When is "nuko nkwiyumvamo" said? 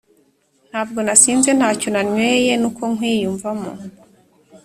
2.57-3.71